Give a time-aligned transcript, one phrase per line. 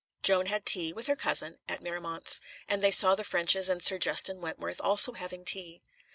[0.23, 3.99] Joan had tea with her cousin at Miremont's; and they saw the Ffrenches and Sir
[3.99, 5.83] Justin Wentworth, also having tea.